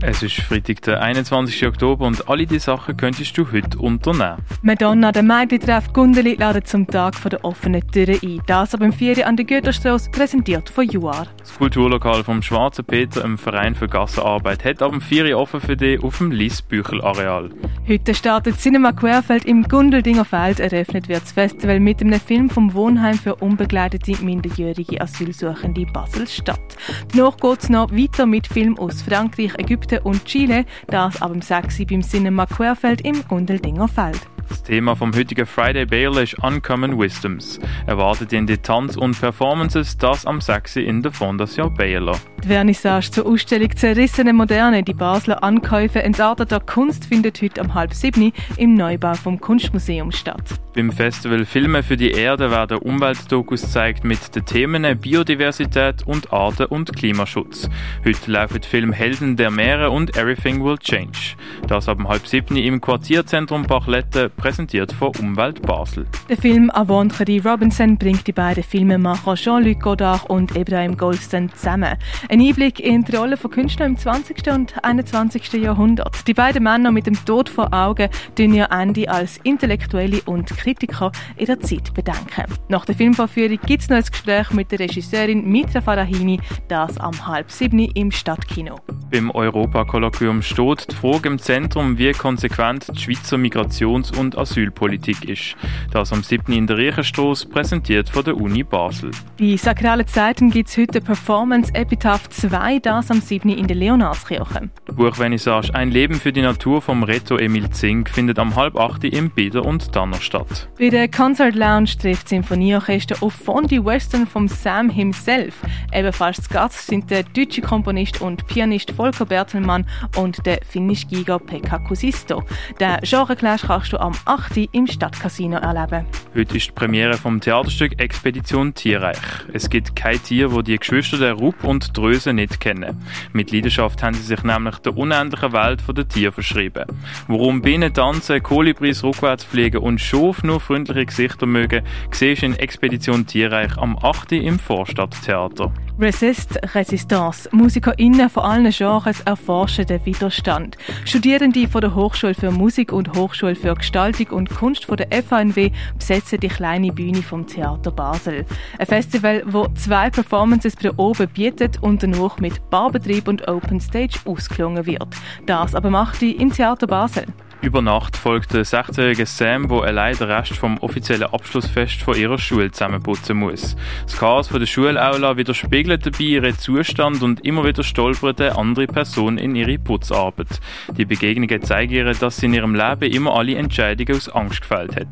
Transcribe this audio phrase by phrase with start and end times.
[0.00, 1.66] Es ist Freitag, der 21.
[1.66, 4.36] Oktober und alle diese Sachen könntest du heute unternehmen.
[4.62, 8.40] Madonna, der Mädchen-Treff Gundeli, laden zum Tag der offenen Türe ein.
[8.46, 9.26] Das ab dem 4.
[9.26, 11.26] an der Güterstrasse, präsentiert von Juar.
[11.38, 15.36] Das Kulturlokal vom Schwarzen Peter im Verein für Gassenarbeit hat ab dem 4.
[15.36, 17.50] offen für dich auf dem Lies-Büchel-Areal.
[17.88, 20.60] Heute startet Cinema Querfeld im Gundeldinger Feld.
[20.60, 26.76] Eröffnet wird das Festival mit einem Film vom Wohnheim für unbegleitete minderjährige Asylsuchende Basel-Stadt.
[27.12, 31.42] Danach geht es noch weiter mit Filmen aus Frankreich, Ägypten und Chile, das ab dem
[31.42, 31.86] 6.
[31.86, 34.20] beim Cinema Querfeld im Gundeldinger Feld.
[34.48, 37.60] Das Thema vom heutigen Friday Baylor ist Uncommon Wisdoms.
[37.86, 40.76] Erwartet in die Tanz- und Performances das am 6.
[40.76, 42.18] in der Fondation Baylor.
[42.42, 47.92] Die Vernissage zur Ausstellung Zerrissene Moderne, die Basler Ankäufe entarteter Kunst findet heute um halb
[47.92, 50.58] sieben im Neubau vom Kunstmuseum statt.
[50.78, 56.66] Beim Festival Filme für die Erde werden Umweltdokus gezeigt mit den Themen Biodiversität und Arten-
[56.66, 57.68] und Klimaschutz.
[58.04, 61.34] Heute laufen die Filme Helden der Meere und Everything Will Change.
[61.66, 66.06] Das ab halb sieben im Quartierzentrum Bachlette, präsentiert von Umwelt Basel.
[66.28, 71.96] Der Film Avantrerie Robinson bringt die beiden Filmemacher Jean-Luc Godard und Ibrahim Goldstein zusammen.
[72.28, 74.46] Ein Einblick in die Rolle von Künstlern im 20.
[74.52, 75.54] und 21.
[75.54, 76.28] Jahrhundert.
[76.28, 81.12] Die beiden Männer mit dem Tod vor Augen tun ihr Ende als Intellektuelle und Kritiker
[81.38, 82.44] ihrer Zeit bedenken.
[82.68, 87.26] Nach der Filmvorführung gibt es noch ein Gespräch mit der Regisseurin Mitra Farahini, das am
[87.26, 88.78] halb sieben im Stadtkino.
[89.10, 95.56] Beim Europakolloquium steht die Frage im Zentrum, wie konsequent die Schweizer Migrations- und Asylpolitik ist.
[95.90, 96.52] Das am 7.
[96.52, 99.12] in der Riechenstrasse, präsentiert von der Uni Basel.
[99.38, 103.48] Bei sakralen Zeiten gibt es heute Performance Epitaph 2, das am 7.
[103.48, 104.68] in der Leonardskirche.
[104.86, 109.04] Die Buchvernissage Ein Leben für die Natur vom Reto Emil Zink findet am halb 8.
[109.04, 110.68] im Bieder und Tanner statt.
[110.78, 115.54] Bei der Concert Lounge trifft Sinfonieorchester auf Fondue Western vom Sam himself.
[115.94, 121.38] Ebenfalls zu Gast sind der deutsche Komponist und Pianist Volker Bertelmann und der finnische Giga
[121.38, 122.42] Pekka Kusisto.
[122.80, 124.68] Den Genre-Clash kannst du am 8.
[124.72, 126.04] im Stadtcasino erleben.
[126.38, 129.18] Heute ist die Premiere vom Theaterstück Expedition Tierreich.
[129.52, 133.04] Es gibt kein Tier, wo die Geschwister der Rupp und Dröse nicht kennen.
[133.32, 136.84] Mit Leidenschaft haben sie sich nämlich der unendlichen Welt der Tiere verschrieben.
[137.26, 142.54] Warum Bienen tanzen, Kolibris rückwärts fliegen und Schof nur freundliche Gesichter mögen, siehst du in
[142.54, 144.30] Expedition Tierreich am 8.
[144.30, 145.72] im Vorstadttheater.
[146.00, 147.48] Resist Resistance.
[147.50, 150.76] MusikerInnen von allen Genres erforschen den Widerstand.
[151.04, 155.72] Studierende von der Hochschule für Musik und Hochschule für Gestaltung und Kunst von der FANW
[155.98, 158.44] besetzen die kleine Bühne vom Theater Basel.
[158.78, 164.18] Ein Festival, wo zwei Performances pro Oben bietet und danach mit Barbetrieb und Open Stage
[164.26, 165.08] ausgelungen wird.
[165.46, 167.24] Das aber macht die im Theater Basel.
[167.60, 172.38] Über Nacht folgt der 16-jährige Sam, der allein den Rest vom offiziellen Abschlussfest von ihrer
[172.38, 173.74] Schule zusammenputzen muss.
[174.04, 178.86] Das Chaos von der Schulaula widerspiegelt dabei ihren Zustand und immer wieder stolpert eine andere
[178.86, 180.60] Person in ihre Putzarbeit.
[180.96, 184.94] Die Begegnungen zeigen ihr, dass sie in ihrem Leben immer alle Entscheidungen aus Angst gefällt
[184.94, 185.08] hat.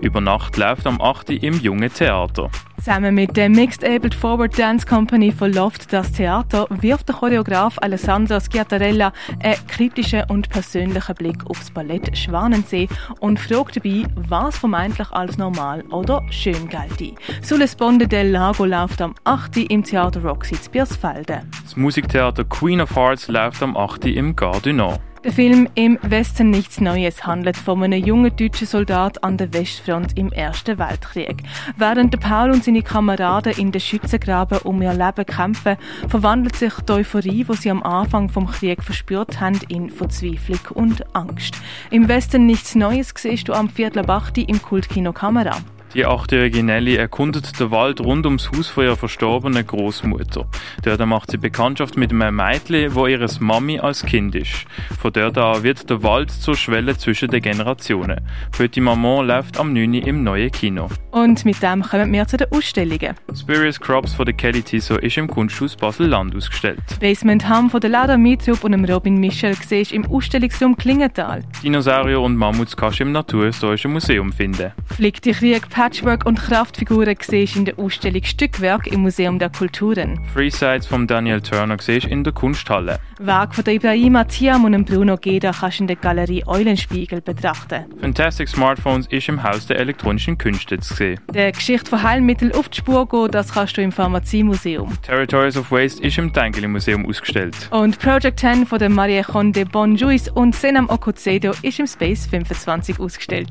[0.00, 1.30] Über Nacht läuft am 8.
[1.30, 2.48] im Jungen Theater.
[2.76, 7.76] Zusammen mit der Mixed Abled Forward Dance Company von Loft das Theater wirft der Choreograf
[7.80, 12.88] Alessandro Schiattarella einen kritischen und persönlichen Blick aufs Ballett Schwanensee
[13.20, 17.14] und fragt dabei, was vermeintlich als normal oder schön gelte.
[17.42, 19.56] Sulle Sponde del Lago läuft am 8.
[19.70, 21.42] im Theater Roxy zu Biersfelde.
[21.62, 24.06] Das Musiktheater Queen of Hearts läuft am 8.
[24.06, 24.98] im Gare.
[25.24, 30.16] Der Film Im Westen nichts Neues handelt von einem jungen deutschen Soldat an der Westfront
[30.16, 31.42] im Ersten Weltkrieg.
[31.76, 35.76] Während der Paul und seine Kameraden in den Schützengraben um ihr Leben kämpfen,
[36.08, 41.16] verwandelt sich die Euphorie, die sie am Anfang vom Krieg verspürt haben, in Verzweiflung und
[41.16, 41.56] Angst.
[41.90, 44.06] Im Westen nichts Neues siehst du am Viertel
[44.36, 45.56] im Kultkino Kamera.
[45.94, 50.46] Die achtjährige Nelly erkundet den Wald rund ums Haus von ihrer verstorbenen Großmutter.
[50.82, 54.66] Dort macht sie Bekanntschaft mit einem Mädchen, wo ihres Mami als Kind ist.
[55.00, 58.20] Von dort an wird der Wald zur Schwelle zwischen den Generationen.
[58.52, 59.94] Petit Maman läuft am 9.
[59.94, 60.88] im neuen Kino.
[61.10, 63.14] Und mit dem kommen wir zu den Ausstellungen.
[63.34, 66.80] Spurious Crops von der Kelly Tiso ist im Kunsthaus Basel-Land ausgestellt.
[67.00, 71.42] Basement Ham von der Lada Mitrup und dem Robin Michel siehst im Ausstellungsraum Klingenthal.
[71.62, 74.72] Dinosaurier und Mammuts kannst du im Naturhistorischen Museum finden.
[74.94, 80.18] Fliegt die Krieg Patchwork und Kraftfiguren siehst in der Ausstellung Stückwerk im Museum der Kulturen.
[80.34, 82.98] Free Sides von Daniel Turner siehst in der Kunsthalle.
[83.20, 87.84] Werk von der Ibrahima Tiam und Bruno Geda kannst du in der Galerie Eulenspiegel betrachten.
[88.00, 91.20] Fantastic Smartphones ist im Haus der elektronischen Künste zu sehen.
[91.32, 95.00] Der Geschichte von Heilmitteln auf die Spur gehen, das kannst du im Pharmaziemuseum.
[95.02, 97.54] Territories of Waste ist im Tengeli Museum ausgestellt.
[97.70, 102.98] Und Project 10 von der Marie Conde Bonjuis und Senam Okozedo ist im Space 25
[102.98, 103.50] ausgestellt.